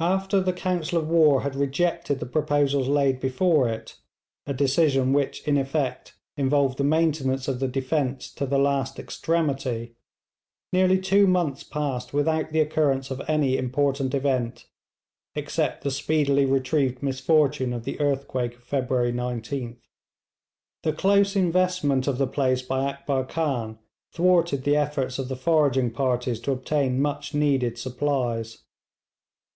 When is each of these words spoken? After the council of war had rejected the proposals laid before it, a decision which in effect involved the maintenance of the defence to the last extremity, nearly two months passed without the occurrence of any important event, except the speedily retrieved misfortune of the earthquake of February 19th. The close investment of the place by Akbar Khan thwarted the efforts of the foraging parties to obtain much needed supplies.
After 0.00 0.40
the 0.40 0.52
council 0.52 0.98
of 0.98 1.08
war 1.08 1.42
had 1.42 1.54
rejected 1.54 2.18
the 2.18 2.26
proposals 2.26 2.88
laid 2.88 3.20
before 3.20 3.68
it, 3.68 3.96
a 4.44 4.52
decision 4.52 5.12
which 5.12 5.46
in 5.46 5.56
effect 5.56 6.16
involved 6.36 6.76
the 6.76 6.82
maintenance 6.82 7.46
of 7.46 7.60
the 7.60 7.68
defence 7.68 8.32
to 8.32 8.46
the 8.46 8.58
last 8.58 8.98
extremity, 8.98 9.94
nearly 10.72 10.98
two 10.98 11.28
months 11.28 11.62
passed 11.62 12.12
without 12.12 12.50
the 12.50 12.58
occurrence 12.58 13.12
of 13.12 13.22
any 13.28 13.56
important 13.56 14.12
event, 14.12 14.66
except 15.36 15.84
the 15.84 15.92
speedily 15.92 16.44
retrieved 16.44 17.00
misfortune 17.00 17.72
of 17.72 17.84
the 17.84 18.00
earthquake 18.00 18.56
of 18.56 18.64
February 18.64 19.12
19th. 19.12 19.76
The 20.82 20.92
close 20.92 21.36
investment 21.36 22.08
of 22.08 22.18
the 22.18 22.26
place 22.26 22.60
by 22.62 22.86
Akbar 22.90 23.24
Khan 23.24 23.78
thwarted 24.12 24.64
the 24.64 24.74
efforts 24.74 25.20
of 25.20 25.28
the 25.28 25.36
foraging 25.36 25.92
parties 25.92 26.40
to 26.40 26.50
obtain 26.50 27.00
much 27.00 27.34
needed 27.34 27.78
supplies. 27.78 28.64